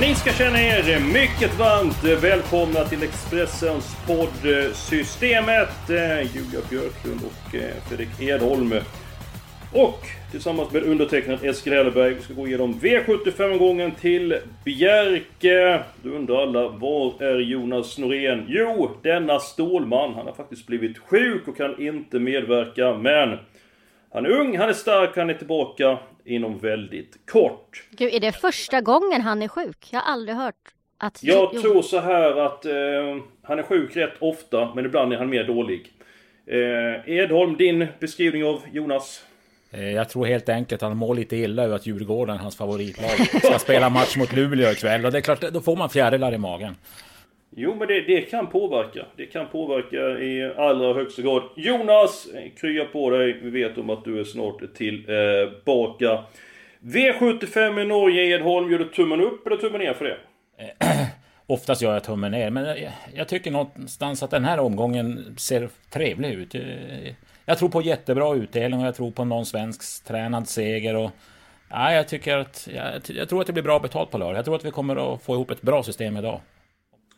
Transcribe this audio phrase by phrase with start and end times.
[0.00, 5.90] Ni ska känna er mycket varmt välkomna till Expressens podd Systemet.
[5.90, 8.74] Eh, Julia Björklund och eh, Fredrik Edholm.
[9.72, 10.00] Och
[10.30, 12.14] tillsammans med undertecknad Eskil Helleberg.
[12.14, 15.82] Vi ska gå igenom V75-gången till Bjerke.
[16.02, 18.44] Då undrar alla, var är Jonas Norén?
[18.48, 20.14] Jo, denna Stålman.
[20.14, 22.94] Han har faktiskt blivit sjuk och kan inte medverka.
[22.94, 23.38] Men
[24.12, 27.88] han är ung, han är stark, han är tillbaka inom väldigt kort.
[27.90, 29.88] Gud, är det första gången han är sjuk?
[29.90, 30.54] Jag har aldrig hört
[30.98, 31.22] att...
[31.22, 31.60] Jag jo.
[31.60, 32.72] tror så här att eh,
[33.42, 35.92] han är sjuk rätt ofta, men ibland är han mer dålig.
[36.46, 39.24] Eh, Edholm, din beskrivning av Jonas?
[39.70, 43.40] Eh, jag tror helt enkelt att han mår lite illa över att Djurgården, hans favoritlag,
[43.42, 45.04] ska spela match mot Luleå ikväll.
[45.04, 46.76] Och det är klart, då får man fjärilar i magen.
[47.58, 49.06] Jo, men det, det, kan påverka.
[49.16, 51.42] Det kan påverka i allra högsta grad.
[51.56, 53.40] Jonas, eh, krya på dig.
[53.42, 56.12] Vi vet om att du är snart tillbaka.
[56.12, 56.20] Eh,
[56.80, 58.70] V75 i Norge, Edholm.
[58.70, 60.16] Gör du tummen upp eller tummen ner för det?
[60.58, 61.06] Eh,
[61.46, 65.68] oftast gör jag tummen ner, men jag, jag, tycker någonstans att den här omgången ser
[65.90, 66.54] trevlig ut.
[66.54, 66.62] Eh,
[67.46, 70.96] jag tror på jättebra utdelning och jag tror på någon svensk tränad seger.
[70.96, 71.10] Och,
[71.70, 74.36] ja, jag, tycker att, jag, jag tror att det blir bra betalt på lördag.
[74.36, 76.40] Jag tror att vi kommer att få ihop ett bra system idag.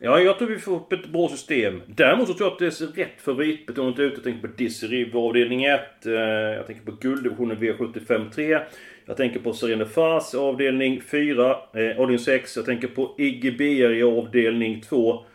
[0.01, 1.81] Ja, jag tror vi får upp ett bra system.
[1.87, 4.13] Däremot så tror jag att det är rätt favoritbetonat ut.
[4.13, 6.05] Jag tänker på Dizzy avdelning 1.
[6.05, 8.59] Eh, jag tänker på gulddivisionen V75 3.
[9.05, 11.51] Jag tänker på Serene Fars avdelning 4.
[11.51, 12.55] Eh, avdelning 6.
[12.55, 15.25] Jag tänker på Iggy Beer i avdelning 2.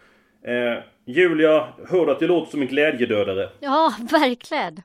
[0.45, 3.49] Eh, Julia, hör du att det låter som en glädjedödare?
[3.61, 4.83] Ja, verkligen.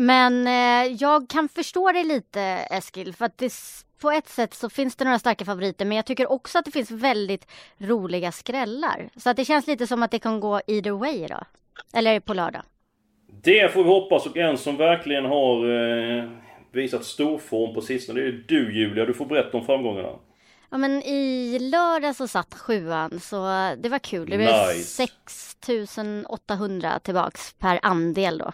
[0.00, 2.40] Men eh, jag kan förstå dig lite
[2.70, 3.52] Eskil, för att det
[4.04, 6.70] på ett sätt så finns det några starka favoriter men jag tycker också att det
[6.70, 7.46] finns väldigt
[7.78, 9.08] roliga skrällar.
[9.16, 11.40] Så att det känns lite som att det kan gå either way då.
[11.94, 12.62] Eller på lördag.
[13.42, 15.56] Det får vi hoppas och en som verkligen har
[16.18, 16.24] eh,
[16.72, 19.04] visat stor form på sistone det är du Julia.
[19.04, 20.08] Du får berätta om framgångarna.
[20.70, 23.36] Ja men i lördag så satt sjuan så
[23.78, 24.30] det var kul.
[24.30, 25.08] Det blev nice.
[25.08, 28.52] 6800 tillbaks per andel då.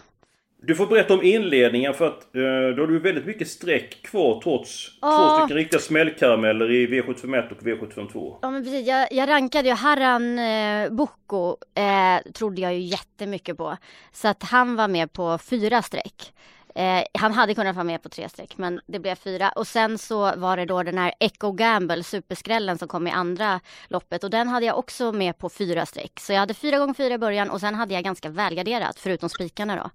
[0.63, 2.41] Du får berätta om inledningen för att eh,
[2.75, 5.17] då har du väldigt mycket streck kvar trots ja.
[5.17, 8.37] två stycken riktiga smällkarameller i V751 och V752.
[8.41, 13.57] Ja men precis, jag, jag rankade ju Harran eh, Boko eh, trodde jag ju jättemycket
[13.57, 13.77] på.
[14.11, 16.33] Så att han var med på fyra streck.
[16.75, 19.49] Eh, han hade kunnat vara med på tre streck men det blev fyra.
[19.49, 23.59] Och sen så var det då den här Echo Gamble, superskrällen som kom i andra
[23.87, 24.23] loppet.
[24.23, 26.19] Och den hade jag också med på fyra streck.
[26.19, 29.29] Så jag hade fyra gånger fyra i början och sen hade jag ganska välgarderat förutom
[29.29, 29.89] spikarna då.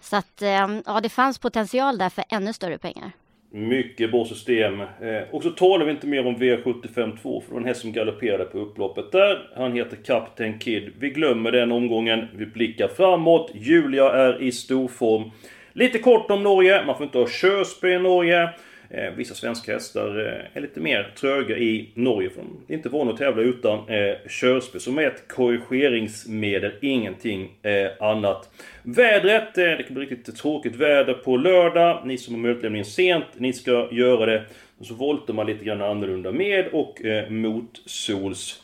[0.00, 3.12] Så att eh, ja, det fanns potential där för ännu större pengar.
[3.50, 4.80] Mycket bra system.
[4.80, 4.88] Eh,
[5.30, 7.92] och så talar vi inte mer om V75 2 för det var en häst som
[7.92, 9.50] galopperade på upploppet där.
[9.56, 10.92] Han heter Captain Kid.
[10.98, 12.28] Vi glömmer den omgången.
[12.34, 13.50] Vi blickar framåt.
[13.54, 15.30] Julia är i storform.
[15.76, 16.84] Lite kort om Norge.
[16.84, 18.50] Man får inte ha körspö i Norge.
[18.90, 22.30] Eh, vissa svenska hästar eh, är lite mer tröga i Norge.
[22.30, 26.72] För de är inte vana att tävla utan eh, körspö som är ett korrigeringsmedel.
[26.80, 28.50] Ingenting eh, annat.
[28.82, 29.58] Vädret.
[29.58, 32.02] Eh, det kan bli riktigt tråkigt väder på lördag.
[32.04, 34.44] Ni som har mötlämningen sent, ni ska göra det.
[34.78, 38.62] Och så voltar man lite grann annorlunda med och eh, motsols.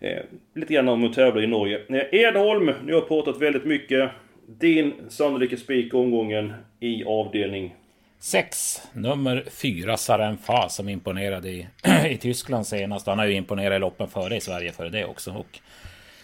[0.00, 0.22] Eh,
[0.54, 1.80] lite grann om att tävla i Norge.
[1.88, 4.10] Eh, Edholm, nu har jag pratat väldigt mycket.
[4.58, 7.74] Din sannolika spik omgången i avdelning
[8.18, 8.82] 6.
[8.92, 11.66] Nummer 4, Sarenfa, som imponerade i,
[12.08, 13.06] i Tyskland senast.
[13.06, 15.32] Han har ju imponerat i loppen före i Sverige före det också.
[15.32, 15.60] Och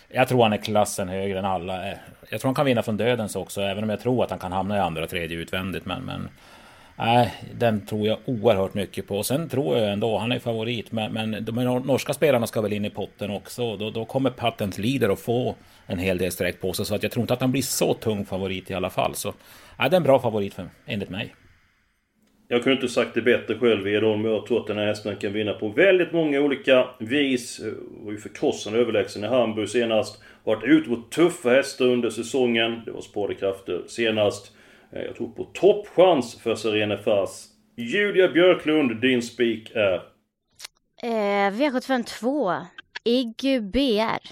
[0.09, 1.87] jag tror han är klassen högre än alla.
[2.31, 4.53] Jag tror han kan vinna från dödens också, även om jag tror att han kan
[4.53, 5.87] hamna i andra och tredje utvändigt.
[5.87, 6.29] Men, men
[6.99, 9.23] nej, den tror jag oerhört mycket på.
[9.23, 11.55] Sen tror jag ändå, han är favorit, men, men de
[11.87, 13.77] norska spelarna ska väl in i potten också.
[13.77, 15.55] Då, då kommer Patent Leader att få
[15.87, 17.95] en hel del streck på sig, så att jag tror inte att han blir så
[17.95, 19.15] tung favorit i alla fall.
[19.15, 19.35] Så
[19.79, 21.35] nej, det är en bra favorit för, enligt mig.
[22.49, 24.25] Jag kunde inte sagt det bättre själv Edholm.
[24.25, 27.61] Jag tror att den här hästen kan vinna på väldigt många olika vis.
[28.05, 30.23] Var ju förkrossande överlägsen i Hamburg senast.
[30.45, 32.83] Varit ute på tuffa hästar under säsongen.
[32.85, 34.56] Det var sparade senast.
[34.97, 37.45] Eh, jag tror på toppchans för Serena Fars.
[37.77, 39.95] Julia Björklund, din spik är?
[41.03, 42.61] Eh, V752.
[43.05, 44.29] Iggy BR.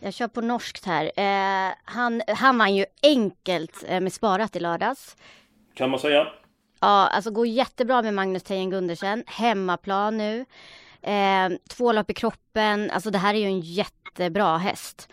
[0.00, 1.10] Jag kör på norskt här.
[1.16, 5.16] Eh, han, han vann ju enkelt eh, med sparat i lördags.
[5.74, 6.26] Kan man säga.
[6.80, 9.24] Ja, alltså går jättebra med Magnus Tejen Gundersen.
[9.26, 10.44] Hemmaplan nu.
[11.02, 12.90] Eh, två lopp i kroppen.
[12.90, 15.08] Alltså det här är ju en jättebra häst.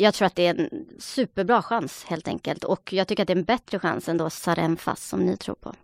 [0.00, 2.64] Jag tror att det är en superbra chans helt enkelt.
[2.64, 5.54] Och jag tycker att det är en bättre chans än då Sarenfas som ni tror
[5.54, 5.74] på.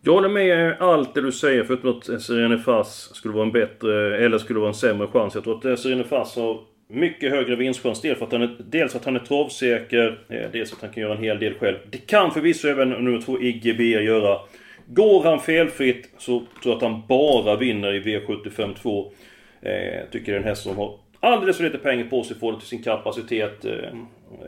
[0.00, 4.38] Jag håller med allt det du säger förutom att Sirenefas skulle vara en bättre, eller
[4.38, 5.34] skulle vara en sämre chans.
[5.34, 8.00] Jag tror att eh, Sirenefas har mycket högre vinstchans.
[8.00, 10.92] Dels för att han är, dels att han är travsäker, eh, dels för att han
[10.92, 11.76] kan göra en hel del själv.
[11.90, 14.38] Det kan förvisso även nummer två IGB göra.
[14.86, 19.12] Går han felfritt så tror jag att han bara vinner i V75 2.
[19.60, 19.72] Eh,
[20.10, 22.58] tycker det är en häst som har alldeles för lite pengar på sig för det
[22.58, 23.64] till sin kapacitet.
[23.64, 23.72] Eh,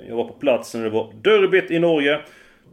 [0.08, 2.20] jag var på plats när det var derbyt i Norge.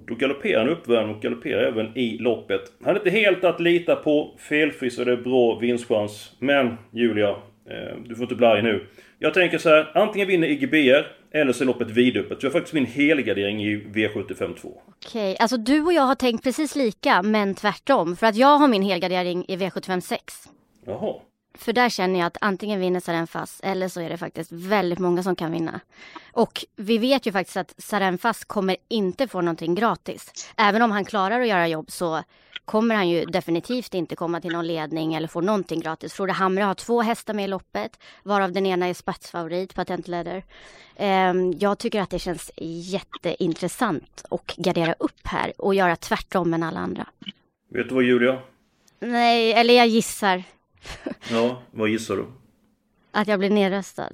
[0.07, 2.61] Då galopperar han uppvärmd och galopperar även i loppet.
[2.83, 4.35] Han är inte helt att lita på.
[4.37, 6.31] Felfri så är det bra vinstchans.
[6.39, 8.87] Men Julia, eh, du får inte bli arg nu.
[9.19, 12.41] Jag tänker så här, antingen vinner IGBR eller så är loppet vidöppet.
[12.41, 14.81] Så jag har faktiskt min helgardering i V75 2.
[15.05, 18.15] Okej, alltså du och jag har tänkt precis lika men tvärtom.
[18.15, 20.49] För att jag har min helgardering i V75 6.
[20.85, 21.13] Jaha.
[21.57, 25.23] För där känner jag att antingen vinner Sarenfas eller så är det faktiskt väldigt många
[25.23, 25.79] som kan vinna.
[26.31, 30.53] Och vi vet ju faktiskt att Sarenfas kommer inte få någonting gratis.
[30.57, 32.23] Även om han klarar att göra jobb så
[32.65, 36.13] kommer han ju definitivt inte komma till någon ledning eller få någonting gratis.
[36.13, 40.43] Frode Hamre har två hästar med i loppet, varav den ena är spetsfavorit, Patent Leather.
[40.95, 46.63] Ehm, jag tycker att det känns jätteintressant att gardera upp här och göra tvärtom än
[46.63, 47.07] alla andra.
[47.69, 48.39] Vet du vad Julia?
[48.99, 50.43] Nej, eller jag gissar.
[51.31, 52.25] Ja, vad gissar du?
[53.11, 54.09] Att jag blir nedröstad.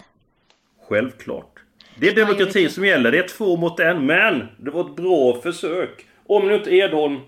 [0.89, 1.59] Självklart.
[1.95, 3.11] Det är demokrati som gäller.
[3.11, 4.05] Det är två mot en.
[4.05, 6.05] Men det var ett bra försök.
[6.27, 7.19] Om nu inte Edholm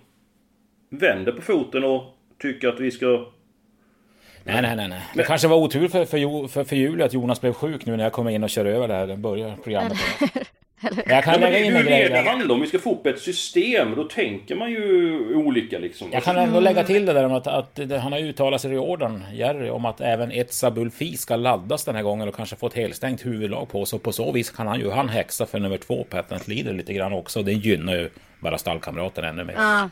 [0.89, 2.03] vänder på foten och
[2.41, 3.31] tycker att vi ska...
[4.43, 4.87] Nej, nej, nej.
[4.87, 5.01] nej.
[5.15, 8.03] Det kanske var otur för, för, för, för Julia att Jonas blev sjuk nu när
[8.03, 9.07] jag kom in och kör över det här.
[9.07, 9.97] Den börjar programmet.
[11.05, 12.09] Jag kan lägga in en grej.
[12.09, 13.95] Det handlar om vi ska få upp ett system.
[13.95, 16.07] Då tänker man ju olika liksom.
[16.11, 18.77] Jag kan ändå lägga till det där om att, att han har uttalat sig i
[18.77, 22.67] orden, Jerry, om att även Etsa Bulfi ska laddas den här gången och kanske få
[22.67, 23.99] ett helstängt huvudlag på sig.
[23.99, 27.13] På så vis kan han ju han häxa för nummer två, Patent Leader, lite grann
[27.13, 27.43] också.
[27.43, 29.53] Det gynnar ju bara stallkamraten ännu mer.
[29.57, 29.89] Ja.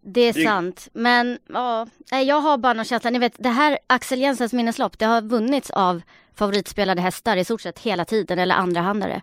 [0.00, 3.10] Det är sant, men ja, jag har bara någon känsla.
[3.10, 6.02] Ni vet, det här Axel Jensens minneslopp, det har vunnits av
[6.34, 9.22] favoritspelade hästar i stort sett hela tiden, eller andrahandare.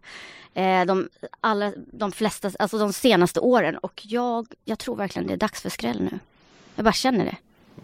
[0.54, 1.10] Eh, de,
[1.42, 3.78] alla, de flesta, alltså de senaste åren.
[3.78, 6.20] Och jag, jag tror verkligen det är dags för skräll nu.
[6.76, 7.36] Jag bara känner det.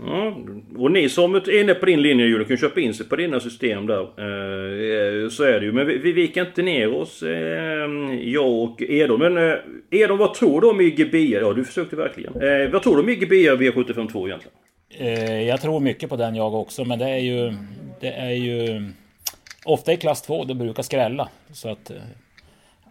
[0.05, 0.37] Ja,
[0.77, 3.39] och ni som är inne på din linje Julia kan köpa in sig på dina
[3.39, 4.01] system där.
[4.01, 5.71] Eh, så är det ju.
[5.71, 7.33] Men vi, vi viker inte ner oss, eh,
[8.23, 9.19] jag och Edon.
[9.19, 9.57] Men eh,
[9.91, 11.15] Edon, vad tror du om IGB?
[11.15, 12.41] Ja, du försökte verkligen.
[12.41, 14.57] Eh, vad tror du om IGB V752 egentligen?
[14.97, 17.53] Eh, jag tror mycket på den jag också, men det är ju...
[17.99, 18.91] Det är ju...
[19.65, 21.29] Ofta i klass 2, det brukar skrälla.
[21.51, 21.89] Så att...
[21.89, 21.97] Eh,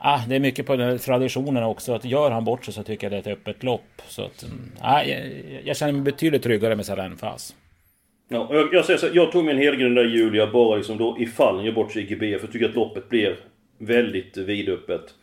[0.04, 1.92] Ah, det är mycket på den traditionen också.
[1.92, 4.02] Att gör han bort sig så tycker jag det är ett öppet lopp.
[4.08, 4.72] Så att, mm.
[4.80, 5.20] ah, jag,
[5.64, 7.54] jag känner mig betydligt tryggare med Sarenfas.
[8.28, 11.56] Ja, jag, jag säger så, jag tog min helgrund där Julia bara liksom då ifall
[11.56, 12.38] han gör bort sig i GB.
[12.38, 13.36] För jag tycker att loppet blir
[13.78, 15.14] väldigt vidöppet.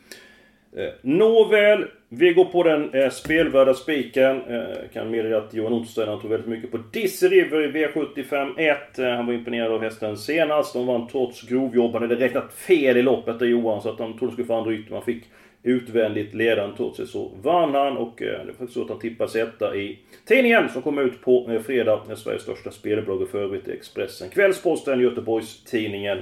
[0.78, 4.42] Eh, Nåväl, vi går på den eh, spelvärda spiken.
[4.42, 9.00] Eh, kan meddela att Johan Ottosson tog väldigt mycket på Dizzy River i V75 1.
[9.00, 10.74] Eh, han var imponerad av hästen senast.
[10.74, 11.94] De vann trots grovjobb.
[11.94, 14.58] Han hade räknat fel i loppet där Johan, så att han trodde de skulle få
[14.58, 14.94] andra ytor.
[14.94, 15.24] Man fick
[15.64, 19.00] utvändigt ledaren trots det så vann han och eh, det var faktiskt så att han
[19.00, 22.02] tippades etta i tidningen som kom ut på eh, fredag.
[22.16, 24.30] Sveriges största spelbolag och för övrigt Expressen.
[24.30, 26.18] Kvällsposten, Göteborgs Tidningen.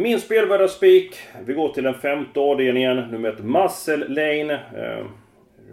[0.00, 1.16] Min spelvärda spik.
[1.46, 2.96] Vi går till den femte avdelningen.
[2.96, 4.52] Nummer ett Muscle Lane.
[4.52, 5.06] Eh,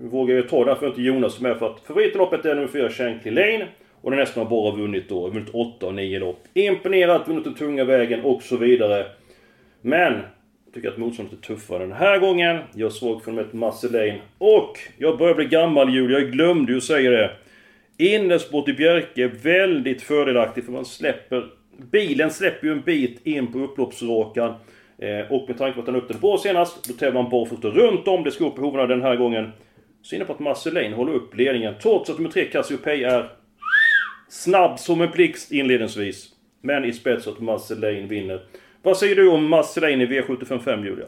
[0.01, 3.67] vågar jag ta därför inte Jonas med för att favoritloppet är nummer fyra Shankly Lane.
[4.01, 5.27] Och den hästen har bara vunnit då.
[5.27, 6.43] Vunnit 8 och 9 lopp.
[6.53, 9.05] Imponerat, vunnit den tunga vägen och så vidare.
[9.81, 10.13] Men
[10.65, 12.59] jag tycker att motståndet är tuffare den här gången.
[12.73, 14.21] Jag såg för ett Muscle Lane.
[14.37, 16.19] Och jag börjar bli gammal Julia.
[16.19, 17.31] Jag glömde ju säga det.
[17.97, 21.45] Innersport i Bjerke, väldigt fördelaktigt för man släpper
[21.77, 24.53] Bilen släpper ju en bit in på upploppsrakan.
[24.97, 28.07] Eh, och med tanke på att han öppnade på senast, då tävlar han barfota runt
[28.07, 28.23] om.
[28.23, 29.51] Det ska upp i hovarna den här gången.
[30.01, 31.73] Så inne på att Marcelin håller upp ledningen.
[31.81, 33.29] Trots att nummer 3 Cassiopeia är
[34.29, 36.29] snabb som en blixt inledningsvis.
[36.61, 38.45] Men i spets att Marcelin vinner.
[38.81, 41.05] Vad säger du om Marcelin i V755 Julia?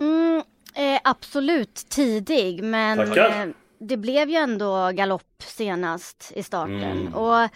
[0.00, 0.42] Mm,
[0.74, 3.46] eh, absolut tidig men eh,
[3.78, 6.82] det blev ju ändå galopp senast i starten.
[6.82, 7.14] Mm.
[7.14, 7.48] Och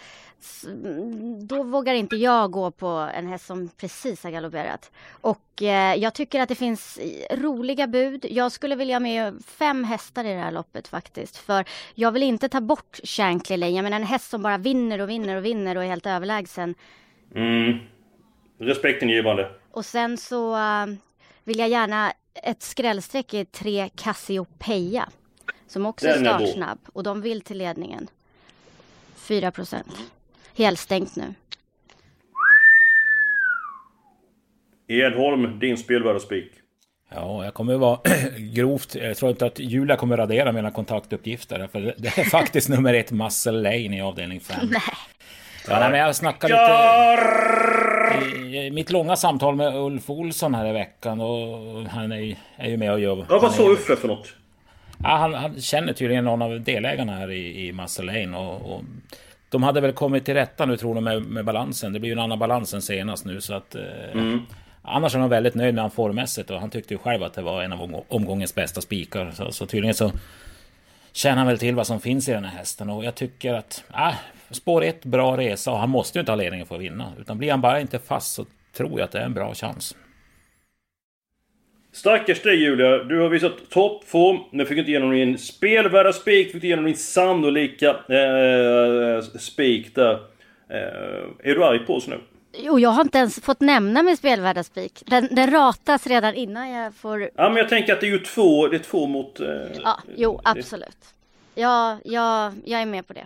[1.39, 4.91] då vågar inte jag gå på en häst som precis har galopperat.
[5.09, 6.99] Och eh, jag tycker att det finns
[7.31, 8.25] roliga bud.
[8.29, 11.37] Jag skulle vilja ha med fem hästar i det här loppet faktiskt.
[11.37, 13.71] För jag vill inte ta bort Shankly Lane.
[13.71, 16.75] Jag menar en häst som bara vinner och vinner och vinner och är helt överlägsen.
[17.35, 17.77] Mm.
[18.57, 19.51] Respekten givande.
[19.71, 20.85] Och sen så uh,
[21.43, 25.09] vill jag gärna ett skrällstreck i tre Cassiopeia
[25.67, 28.07] Som också Den är startsnabb och de vill till ledningen.
[29.15, 30.11] 4 procent.
[30.57, 31.33] Helstängt nu.
[34.87, 36.51] Edholm, din spelvärda spik.
[37.15, 37.99] Ja, jag kommer vara
[38.37, 38.95] grovt...
[38.95, 41.67] Jag tror inte att Julia kommer radera mina kontaktuppgifter.
[41.71, 44.57] För det- är faktiskt nummer ett Muscle Lane i avdelning 5.
[44.71, 44.81] Nej.
[45.67, 48.57] Ja, nej, men jag snackade lite...
[48.57, 52.35] I, i mitt långa samtal med Ulf Olsson här i veckan och han är, ju-
[52.55, 53.17] är ju med och gör...
[53.17, 54.33] Ja, han vad sa Uffe för något?
[55.03, 58.81] Ja, han, han känner tydligen någon av delägarna här i, i Muscle Lane och, och
[59.51, 61.93] de hade väl kommit till rätta nu tror de med, med balansen.
[61.93, 63.75] Det blir ju en annan balans än senast nu så att...
[63.75, 63.81] Eh,
[64.83, 67.41] Annars är han väldigt nöjd med han formmässigt och han tyckte ju själv att det
[67.41, 69.31] var en av omgå- omgångens bästa spikar.
[69.31, 70.11] Så, så tydligen så
[71.11, 73.83] känner han väl till vad som finns i den här hästen och jag tycker att...
[73.91, 74.13] Ah,
[74.51, 77.11] spår ett, bra resa och han måste ju inte ha ledningen för att vinna.
[77.19, 79.95] Utan blir han bara inte fast så tror jag att det är en bra chans.
[81.91, 84.39] Stackars dig Julia, du har visat toppform.
[84.51, 90.13] Nu fick inte igenom din spelvärda spik, fick du igenom din sannolika eh, spik där.
[90.69, 92.19] Eh, är du arg på oss nu?
[92.57, 95.03] Jo, jag har inte ens fått nämna min spelvärda spik.
[95.05, 97.29] Den, den ratas redan innan jag får...
[97.35, 99.39] Ja men jag tänker att det är ju två, det är två mot...
[99.39, 99.47] Eh,
[99.83, 100.97] Ja, jo, absolut.
[101.55, 103.25] Ja, ja, jag är med på det.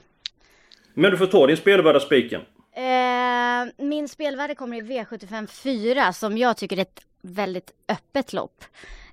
[0.93, 2.41] Men du får ta din spelvärda spiken.
[2.75, 8.63] Eh, min spelvärde kommer i V75 4 som jag tycker är ett väldigt öppet lopp.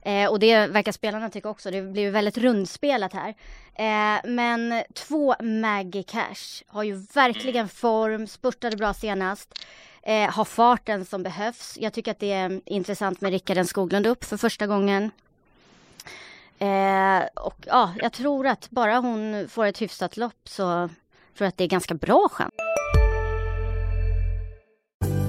[0.02, 1.70] Eh, och det verkar spelarna tycka också.
[1.70, 3.34] Det blir väldigt rundspelat här.
[3.74, 9.64] Eh, men två Maggie Cash har ju verkligen form, spurtade bra senast.
[10.02, 11.78] Eh, har farten som behövs.
[11.80, 15.10] Jag tycker att det är intressant med Rickard Skoglund upp för första gången.
[16.58, 21.48] Eh, och ja, jag tror att bara hon får ett hyfsat lopp så tror jag
[21.48, 22.52] att det är ganska bra chans.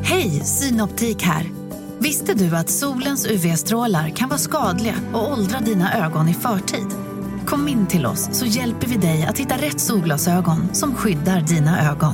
[0.04, 1.63] Hej, Synoptik här.
[2.04, 6.88] Visste du att solens UV-strålar kan vara skadliga och åldra dina ögon i förtid?
[7.46, 11.92] Kom in till oss så hjälper vi dig att hitta rätt solglasögon som skyddar dina
[11.92, 12.14] ögon.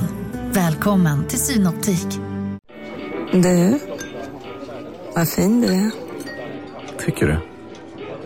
[0.52, 2.06] Välkommen till Synoptik.
[3.32, 3.78] Du,
[5.14, 5.90] vad fin du är.
[7.04, 7.38] Tycker du?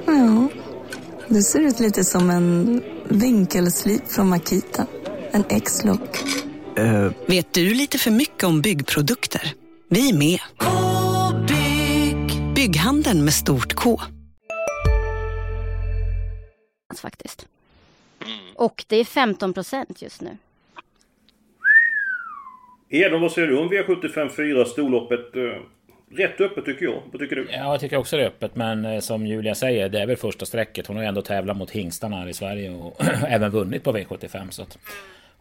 [0.06, 0.48] Ja,
[1.28, 4.86] du ser ut lite som en vinkelslip från Makita.
[5.32, 6.24] En X-look.
[6.76, 9.52] Eh, Vet du lite för mycket om byggprodukter?
[9.90, 10.40] Vi är med.
[12.64, 12.72] -bygg.
[12.72, 14.00] Bygghandeln med stort K.
[17.02, 17.46] faktiskt.
[18.54, 20.36] Och det är 15 procent just nu.
[22.88, 25.36] Edholm, vad säger du om V75 4 storloppet?
[25.36, 25.42] Eh,
[26.16, 27.02] rätt öppet tycker jag.
[27.12, 27.46] Vad tycker du?
[27.50, 28.56] Ja, jag tycker också det är öppet.
[28.56, 30.86] Men eh, som Julia säger, det är väl första strecket.
[30.86, 34.50] Hon har ju ändå tävlat mot hingstarna här i Sverige och även vunnit på V75.
[34.50, 34.78] Så att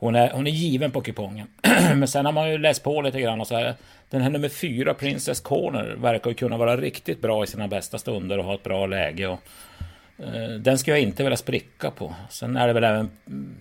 [0.04, 1.48] hon, är, hon är given på kupongen.
[1.96, 3.76] men sen har man ju läst på lite grann och så här.
[4.10, 7.98] Den här nummer fyra, Princess Corner, verkar ju kunna vara riktigt bra i sina bästa
[7.98, 9.28] stunder och ha ett bra läge.
[9.28, 9.40] Och,
[10.18, 12.16] eh, den ska jag inte vilja spricka på.
[12.30, 13.12] Sen är det väl även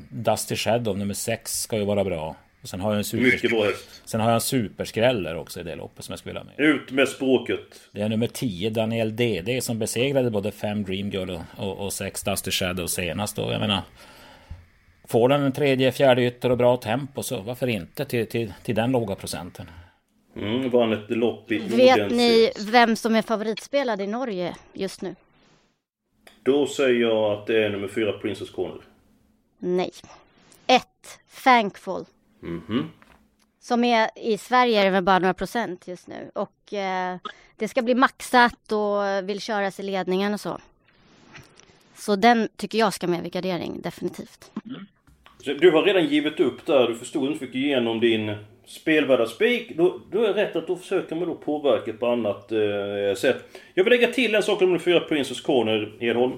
[0.09, 2.37] Dusty Shadow, nummer sex, ska ju vara bra.
[2.63, 3.25] Och sen har jag en super...
[3.25, 4.01] Mycket bra häst.
[4.05, 6.67] Sen har jag en superskräller också i det loppet som jag skulle vilja med.
[6.67, 7.61] Ut med språket.
[7.93, 11.93] Det är nummer 10, Daniel DD, som besegrade både 5 Dream Girl och, och, och
[11.93, 13.39] 6 Dusty Shadow senast.
[13.39, 13.83] Och jag menar...
[15.04, 18.75] Får den en tredje, fjärde ytter och bra tempo så varför inte till, till, till
[18.75, 19.66] den låga procenten?
[20.37, 25.14] Mm, vann ett lopp i Vet ni vem som är favoritspelad i Norge just nu?
[26.42, 28.80] Då säger jag att det är nummer fyra, Princess Corner.
[29.59, 29.90] Nej.
[30.66, 32.04] Ett, Thankful.
[32.40, 32.90] Mhm.
[33.61, 36.30] Som är i Sverige är det väl bara några procent just nu.
[36.35, 37.16] Och eh,
[37.56, 40.61] det ska bli maxat och vill köras i ledningen och så.
[42.02, 44.50] Så den tycker jag ska med vid gardering, definitivt.
[45.44, 46.88] Så Du har redan givit upp där.
[46.88, 48.35] Du förstod inte fick igenom din
[48.66, 49.76] spelvärda spik.
[49.76, 53.44] Då, då är det rätt att då försöker man då påverka på annat eh, sätt.
[53.75, 56.32] Jag vill lägga till en sak om nummer fyra, Princess Corner, Edholm.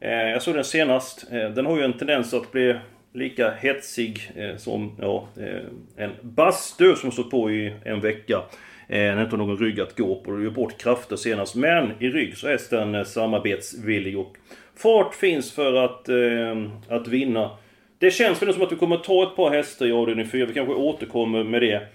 [0.00, 1.26] Eh, jag såg den senast.
[1.32, 2.76] Eh, den har ju en tendens att bli
[3.14, 8.42] lika hetsig eh, som ja, eh, en bastu som stått på i en vecka.
[8.88, 10.30] Eh, den har inte någon rygg att gå på.
[10.30, 11.54] Det gör bort krafter senast.
[11.54, 14.36] Men i rygg så är hästen eh, samarbetsvillig och
[14.76, 17.50] fart finns för att, eh, att vinna.
[17.98, 20.46] Det känns väl som att vi kommer ta ett par hästar i avdelning 4.
[20.46, 21.88] Vi kanske återkommer med det.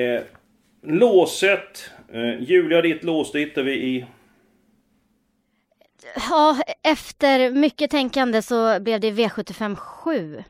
[0.00, 0.22] Eh,
[0.82, 1.90] låset.
[2.12, 4.06] Eh, Julia, ditt lås, det hittar vi i...
[6.30, 10.44] Ja, efter mycket tänkande så blev det V75 7.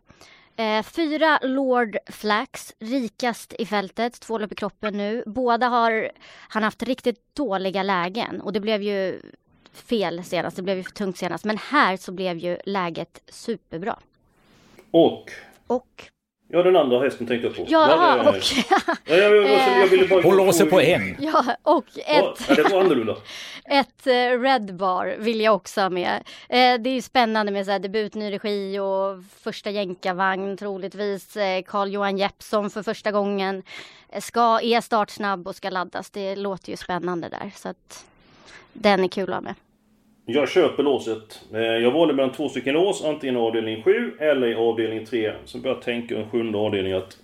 [0.56, 5.22] Eh, fyra Lord Flax, rikast i fältet, två lopp i kroppen nu.
[5.26, 6.10] Båda har
[6.48, 9.20] han haft riktigt dåliga lägen och det blev ju
[9.76, 11.44] fel senast, det blev ju för tungt senast.
[11.44, 13.98] Men här så blev ju läget superbra.
[14.90, 15.30] Och
[15.66, 16.10] Och
[16.48, 17.64] Ja, den andra hästen tänkte jag på.
[17.68, 18.36] Ja, ja, och...
[18.70, 20.22] ja, jag, jag, jag ville bara...
[20.22, 21.16] Hon låser på en.
[21.20, 22.40] Ja, och ett...
[22.48, 23.16] ja, det var annorlunda.
[23.64, 26.16] Ett eh, Red Bar vill jag också ha med.
[26.48, 31.36] Eh, det är ju spännande med så här debut, ny regi och första jänkarvagn troligtvis.
[31.36, 33.62] Eh, Carl-Johan Jeppsson för första gången.
[34.08, 36.10] Eh, Ska, är startsnabb och ska laddas.
[36.10, 37.50] Det låter ju spännande där.
[37.56, 38.06] Så att
[38.72, 39.54] den är kul att ha med.
[40.28, 41.44] Jag köper låset.
[41.52, 45.32] Eh, jag valde mellan två stycken lås, antingen avdelning 7 eller i avdelning 3.
[45.44, 47.18] Så började jag tänka en sjunde avdelning att...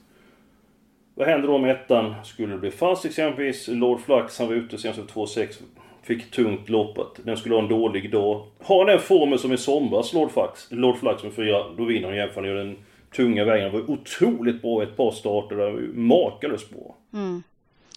[1.15, 3.69] Vad händer då om ettan skulle bli fast exempelvis?
[3.69, 5.63] Lord Flux, han var ute senast för 2,6.
[6.03, 8.47] Fick tungt loppat, Den skulle ha en dålig dag.
[8.63, 12.17] Har den formen som i somras, Lord Flux, Lord Flux med fyra, då vinner han
[12.17, 12.77] jämfört med den
[13.17, 13.71] tunga vägen.
[13.71, 15.73] Han var otroligt bra i ett par starter där.
[15.95, 16.97] Makalöst bra.
[17.15, 17.43] Mm.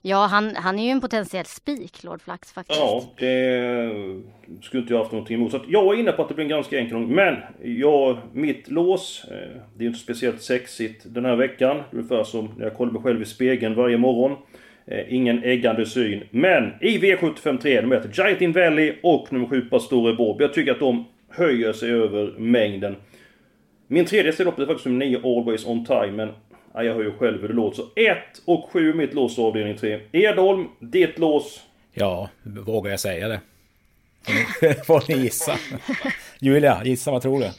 [0.07, 2.79] Ja, han, han är ju en potentiell spik, Lord Flax faktiskt.
[2.79, 3.91] Ja, det
[4.61, 5.51] skulle inte jag haft någonting emot.
[5.51, 7.15] Så att jag är inne på att det blir en ganska enkel omgång.
[7.15, 11.81] Men, jag, mitt lås, eh, det är inte speciellt sexigt den här veckan.
[11.91, 14.37] Ungefär som när jag kollar mig själv i spegeln varje morgon.
[14.85, 16.23] Eh, ingen äggande syn.
[16.31, 20.41] Men i V753, de heter Giant In Valley och nummer 7 Pastore Bob.
[20.41, 22.95] Jag tycker att de höjer sig över mängden.
[23.87, 26.29] Min tredje ställlopp är faktiskt nummer 9 Always On Time, men
[26.75, 27.75] ja, jag hör ju själv hur det låter.
[27.75, 30.01] Så 1 och 7 mitt lås avdelning 3.
[30.11, 31.61] Edholm, ditt lås.
[31.93, 33.39] Ja, vågar jag säga det?
[34.85, 35.57] Får ni gissa?
[36.39, 37.49] Julia, gissa vad tror du?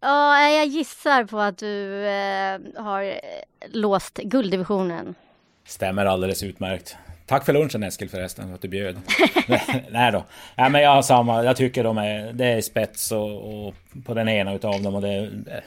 [0.00, 3.12] Ja, jag gissar på att du eh, har eh,
[3.72, 5.14] låst gulddivisionen.
[5.64, 6.96] Stämmer alldeles utmärkt.
[7.26, 8.96] Tack för lunchen Eskil förresten, att du bjöd.
[9.90, 10.24] Nej då.
[10.56, 11.44] Nej, men jag har samma.
[11.44, 15.02] Jag tycker de är, det är spets och, och på den ena utav dem och
[15.02, 15.62] det är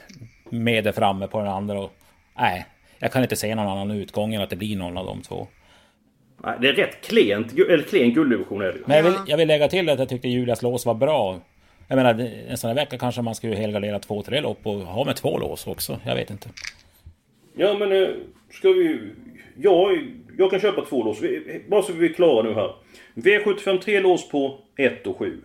[0.50, 1.80] medel framme på den andra.
[1.80, 1.94] Och,
[2.38, 2.65] nej,
[3.00, 5.48] jag kan inte se någon annan utgång än att det blir någon av de två.
[6.44, 8.84] Nej, det är rätt klent, eller klen gulddivision är det ju.
[8.86, 11.39] Men jag vill, jag vill lägga till att jag tyckte Julias lås var bra.
[11.88, 15.06] Jag menar, en sån här vecka kanske man skulle helgardera två, tre lopp och ha
[15.06, 16.00] med två lås också.
[16.06, 16.50] Jag vet inte.
[17.56, 18.10] Ja men eh,
[18.51, 19.00] ska vi...
[19.58, 19.91] Ja,
[20.38, 21.17] jag kan köpa två lås.
[21.67, 22.72] Bara så vi är klara nu här.
[23.15, 25.41] V75 3 lås på 1 och 7.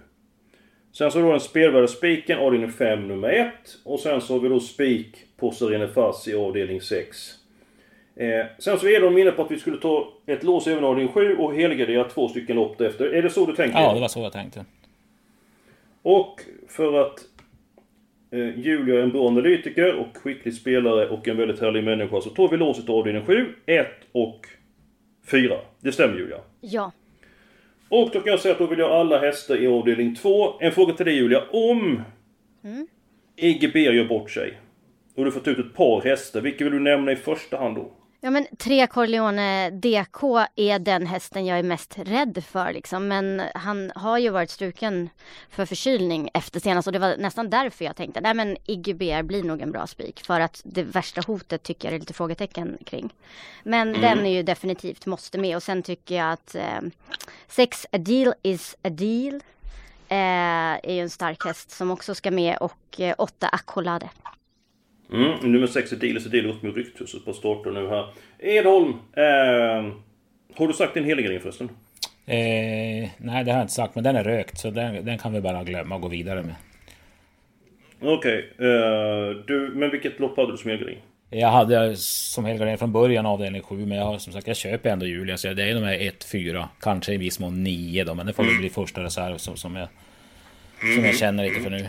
[0.93, 3.53] Sen så då den spelvärda spiken, avdelning 5 nummer 1.
[3.85, 7.35] Och sen så har vi då spik på Serene Fass i avdelning 6.
[8.17, 11.13] Eh, sen så är de inne på att vi skulle ta ett lås även avdelning
[11.13, 13.05] 7 och helgardera två stycken lopp efter.
[13.15, 13.79] Är det så du tänker?
[13.81, 14.65] Ja, det var så jag tänkte.
[16.03, 17.21] Och för att
[18.31, 22.31] eh, Julia är en bra analytiker och skicklig spelare och en väldigt härlig människa så
[22.31, 24.47] tar vi låset av avdelning 7, 1 och
[25.31, 25.55] 4.
[25.81, 26.39] Det stämmer Julia?
[26.61, 26.93] Ja.
[27.93, 30.61] Och då kan jag säga att då vill jag ha alla hästar i avdelning 2.
[30.61, 31.43] En fråga till dig Julia.
[31.51, 32.03] Om
[32.65, 32.87] Mm.
[33.37, 34.61] IGB gör bort sig
[35.17, 37.77] och du får ta ut ett par hästar, vilka vill du nämna i första hand
[37.77, 37.91] då?
[38.25, 40.23] Ja men tre Corleone DK
[40.57, 43.09] är den hästen jag är mest rädd för liksom.
[43.09, 45.11] Men han har ju varit struken
[45.51, 49.23] för förkylning efter senast och det var nästan därför jag tänkte nej men Iggy BR
[49.23, 50.23] blir nog en bra spik.
[50.27, 53.15] För att det värsta hotet tycker jag är lite frågetecken kring.
[53.63, 54.01] Men Mm.
[54.01, 56.81] den är ju definitivt måste med och sen tycker jag att eh,
[57.49, 59.35] sex a deal is a deal.
[60.09, 60.19] Eh,
[60.83, 64.09] är ju en stark häst som också ska med och eh, åtta Accolade.
[65.13, 68.07] Mm, nummer 6 är Dealers Deal upp med Rykthuset på starten nu här.
[68.39, 69.93] Edholm, eh,
[70.55, 71.69] har du sagt din helgardering förresten?
[72.27, 74.59] Eh, nej, det har jag inte sagt, men den är rökt.
[74.59, 76.55] Så den, den kan vi bara glömma och gå vidare med.
[78.01, 80.99] Okej, eh, du, men vilket lopp hade du som helgardering?
[81.31, 84.91] Jag hade som helgardering från början avdelning 7, men jag har som sagt, jag köper
[84.91, 85.37] ändå Julia.
[85.37, 88.15] Så det är de här 1, 4, kanske i viss mån 9 då.
[88.15, 89.89] Men det får väl bli första reserv som, som, jag,
[90.95, 91.87] som jag känner lite för nu.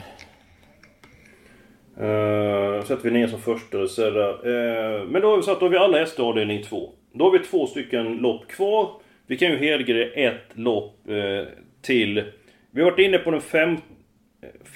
[1.98, 5.66] Uh, sätter vi ner som första reserv Uh, eh, men då har vi satt, då
[5.66, 6.90] har vi alla hästar i avdelning 2.
[7.14, 8.92] Då har vi två stycken lopp kvar.
[9.28, 11.44] Vi kan ju helgardera ett lopp uh,
[11.82, 12.24] till.
[12.72, 13.78] Vi har varit inne på den fem...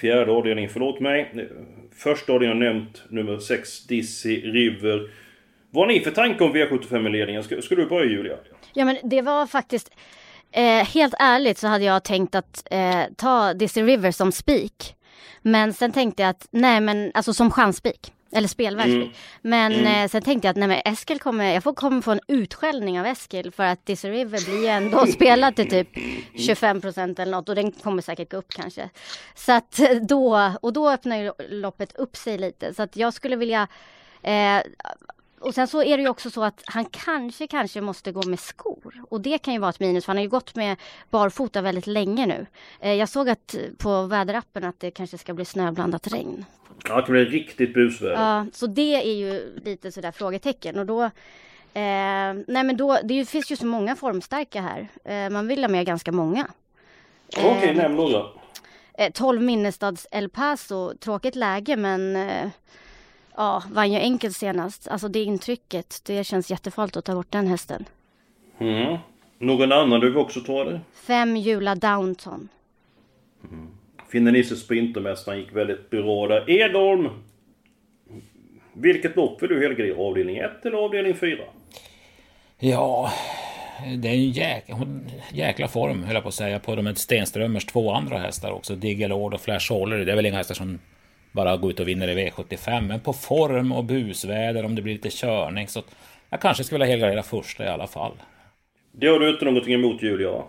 [0.00, 1.48] Fjärde avdelningen, förlåt mig.
[1.96, 5.10] Första avdelningen har nämnt nummer 6, Dizzy River.
[5.70, 7.42] Vad har ni för tanke om V75-ledningen?
[7.42, 8.36] Ska, ska du börja Julia?
[8.74, 9.90] Ja men det var faktiskt
[10.52, 14.94] eh, Helt ärligt så hade jag tänkt att eh, ta Dizzy River som spik.
[15.50, 18.12] Men sen tänkte jag att nej men alltså som chansspik.
[18.32, 19.08] Eller spelvärd Mm.
[19.42, 20.04] Men Mm.
[20.04, 23.00] eh, sen tänkte jag att nej men Eskil kommer, jag får, kommer få en utskällning
[23.00, 25.88] av Eskil för att Dizzy River blir ju ändå spelad till typ
[26.34, 28.90] 25% eller något och den kommer säkert gå upp kanske.
[29.34, 33.36] Så att då, och då öppnar ju loppet upp sig lite så att jag skulle
[33.36, 33.68] vilja
[34.22, 34.58] eh,
[35.40, 38.40] och sen så är det ju också så att han kanske, kanske måste gå med
[38.40, 39.02] skor.
[39.10, 40.76] Och det kan ju vara ett minus för han har ju gått med
[41.10, 42.46] barfota väldigt länge nu.
[42.80, 46.44] Eh, jag såg att på väderappen att det kanske ska bli snöblandat regn.
[46.88, 48.14] Ja, det kan bli riktigt busväder.
[48.14, 51.10] Ja, så det är ju lite sådär frågetecken och då eh,
[52.46, 54.88] nej men då, det finns ju så många formstarka här.
[55.04, 56.46] Eh, man vill ha med ganska många.
[57.36, 58.24] Okej, nämn några.
[58.98, 62.48] Eh, 12 Minnestads El Paso, tråkigt läge men eh,
[63.38, 64.88] Ja, vann ju enkelt senast.
[64.88, 67.84] Alltså det intrycket, det känns jättefarligt att ta bort den hästen.
[68.58, 68.98] Mm.
[69.38, 70.80] Någon annan du vill också ta det?
[70.94, 72.48] Fem Jula Downton.
[74.08, 76.50] Finne Sprintermästaren gick väldigt bra där.
[76.50, 77.08] Edholm!
[78.72, 79.98] Vilket lopp vill du helgardera?
[79.98, 81.38] Avdelning 1 eller avdelning 4?
[82.58, 83.12] Ja,
[83.98, 84.64] det är en jäk,
[85.32, 88.74] jäkla form höll jag på att säga på de Stenströmers två andra hästar också.
[88.74, 90.04] Diggelord och Flash Holler.
[90.04, 90.78] Det är väl inga hästar som
[91.38, 92.80] bara går ut och vinner i V75.
[92.80, 95.68] Men på form och busväder om det blir lite körning.
[95.68, 95.82] Så
[96.30, 98.12] jag kanske skulle vilja helgardera första i alla fall.
[98.92, 100.44] Det har du inte någonting emot Julia?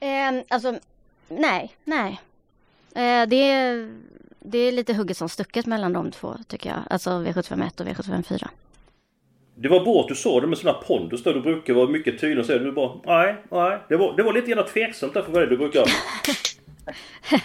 [0.00, 0.78] Eh, alltså,
[1.28, 2.20] nej, nej.
[2.94, 3.90] Eh, det, är,
[4.38, 6.78] det är lite hugget som stucket mellan de två tycker jag.
[6.90, 8.48] Alltså V751 och V754.
[9.54, 12.20] Det var bra att du sa det med här pondus där du brukar vara mycket
[12.20, 13.78] tydlig och säga du bara nej, nej.
[13.88, 15.84] Det var, det var lite grann tveksamt därför vad det du brukar.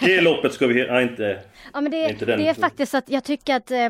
[0.00, 0.86] det loppet ska vi...
[0.86, 1.40] Nej, inte...
[1.74, 2.38] Ja men det, inte den.
[2.40, 3.88] det är faktiskt att jag tycker att eh,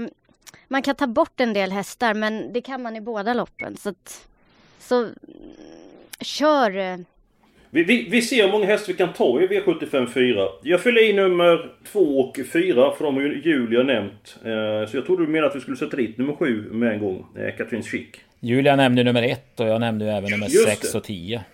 [0.69, 3.77] man kan ta bort en del hästar men det kan man i båda loppen.
[3.77, 4.27] Så att,
[4.79, 5.15] så mm,
[6.21, 6.77] kör.
[6.77, 6.97] eh,
[7.71, 10.49] Vi, vi, vi ser hur många hästar vi kan ta i V75 4.
[10.63, 14.37] Jag fyller i nummer 2 och 4 för de har ju Julia nämnt.
[14.45, 17.01] Eh, så jag trodde du menade att vi skulle sätta dit nummer 7 med en
[17.01, 17.27] gång.
[17.39, 18.21] Eh, Katrin Schick.
[18.41, 20.99] Julia nämnde nummer ett och jag nämnde ju även nummer Just 6 det.
[20.99, 21.45] och 10.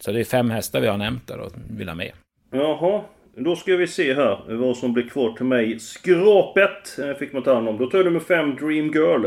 [0.00, 2.12] Så det är fem hästar vi har nämnt där och vill ha med.
[2.50, 3.02] Jaha.
[3.36, 5.78] Då ska vi se här vad som blir kvar till mig.
[5.80, 7.78] Skrapet eh, fick man ta hand om.
[7.78, 9.26] Då tar jag nummer 5 Dream Girl.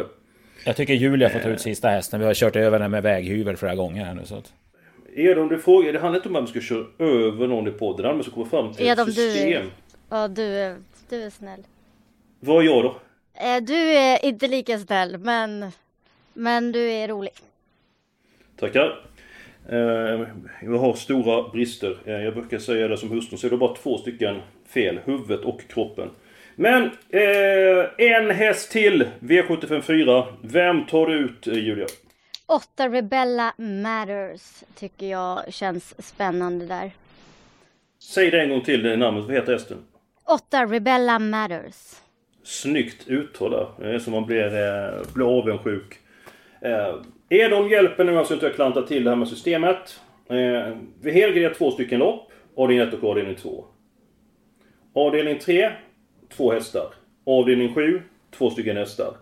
[0.66, 2.20] Jag tycker Julia får ta ut sista hästen.
[2.20, 4.54] Vi har kört över den med väghyvel flera gånger här nu så att...
[5.16, 8.02] Edom, du frågar, det handlar inte om att man ska köra över någon i podden.
[8.02, 9.66] Det handlar om att komma fram till Edom, ett du system.
[10.10, 10.78] Ja du, är-
[11.10, 11.60] du är snäll.
[12.40, 12.96] Vad är jag då?
[13.34, 15.72] Eh, du är inte lika snäll men,
[16.34, 17.32] men du är rolig.
[18.60, 19.06] Tackar.
[19.72, 20.28] Eh,
[20.62, 21.98] jag har stora brister.
[22.06, 25.00] Eh, jag brukar säga det som hustrun, så är det bara två stycken fel.
[25.06, 26.10] Huvudet och kroppen.
[26.56, 29.08] Men eh, en häst till.
[29.20, 30.26] V75 4.
[30.42, 31.88] Vem tar du ut eh, Julia?
[32.46, 36.92] Åtta Rebella Matters tycker jag känns spännande där.
[38.00, 39.24] Säg det en gång till, det namnet.
[39.24, 39.78] Vad heter hästen?
[40.28, 41.96] Åtta Rebella Matters.
[42.44, 43.68] Snyggt uttal där.
[43.80, 46.00] Det är som man blir, eh, blir avundsjuk.
[46.62, 46.96] Eh,
[47.34, 50.00] Edom hjälper nu alltså inte att klanta till det här med systemet.
[50.30, 52.32] Eh, vi helgarderar två stycken lopp.
[52.56, 53.66] Avdelning 1 och avdelning 2.
[54.94, 55.72] Avdelning 3,
[56.38, 56.94] två hästar.
[57.26, 58.02] Avdelning 7,
[58.38, 59.14] två stycken hästar.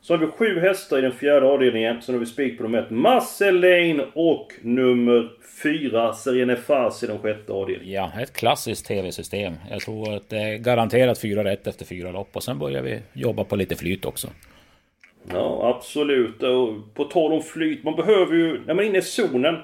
[0.00, 2.02] Så har vi sju hästar i den fjärde avdelningen.
[2.02, 5.30] Sen har vi spik på nummer 1, Marceline och nummer
[5.62, 7.94] 4, Serene Fas i den sjätte avdelningen.
[7.94, 9.54] Ja, ett klassiskt tv-system.
[9.70, 13.00] Jag tror att det är garanterat fyra rätt efter fyra lopp och sen börjar vi
[13.12, 14.28] jobba på lite flyt också.
[15.32, 16.42] Ja, absolut.
[16.42, 19.56] Och på tal om flyt, man behöver ju, när man är inne i zonen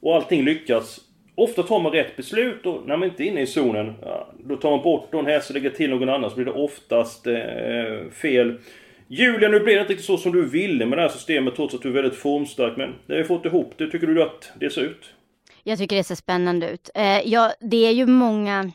[0.00, 1.00] och allting lyckas.
[1.34, 4.56] Ofta tar man rätt beslut och när man inte är inne i zonen, ja, då
[4.56, 8.10] tar man bort någon häst och lägger till någon annan så blir det oftast eh,
[8.12, 8.58] fel.
[9.08, 11.74] Julia, nu blev det inte riktigt så som du ville med det här systemet trots
[11.74, 12.76] att du är väldigt formstark.
[12.76, 13.90] Men det har vi fått ihop det.
[13.90, 15.14] Tycker du att det ser ut?
[15.62, 16.90] Jag tycker det ser spännande ut.
[16.94, 18.72] Eh, ja, det är ju många...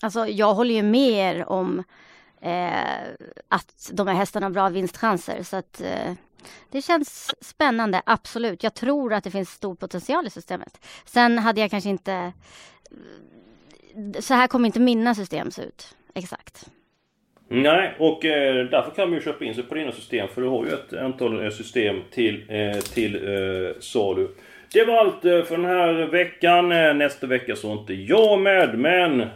[0.00, 1.82] Alltså jag håller ju med er om
[2.42, 3.12] Eh,
[3.48, 5.42] att de här hästarna har bra vinstchanser.
[5.42, 6.12] Så att eh,
[6.70, 8.62] det känns spännande, absolut.
[8.62, 10.86] Jag tror att det finns stor potential i systemet.
[11.04, 12.32] Sen hade jag kanske inte...
[14.20, 15.96] Så här kommer inte mina system se ut.
[16.14, 16.70] Exakt.
[17.48, 20.28] Nej, och eh, därför kan man ju köpa in sig på dina system.
[20.28, 24.28] För du har ju ett antal eh, system till, eh, till eh, salu.
[24.72, 26.68] Det var allt eh, för den här veckan.
[26.98, 29.26] Nästa vecka så är inte jag med, men...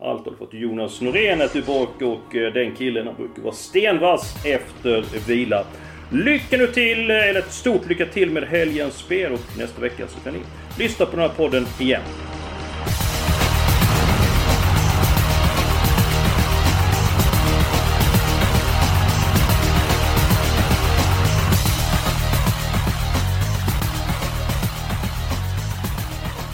[0.00, 0.54] Allt har du fått.
[0.54, 5.64] Jonas Norén är tillbaka och eh, den killen han brukar vara stenvass efter vila.
[6.12, 10.08] Lycka nu till, eh, eller ett stort lycka till med helgens spel och nästa vecka
[10.08, 10.40] så kan ni
[10.78, 12.02] lyssna på den här podden igen.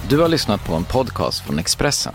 [0.09, 2.15] Du har lyssnat på en podcast från Expressen.